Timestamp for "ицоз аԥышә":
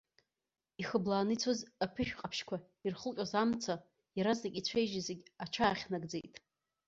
1.35-2.13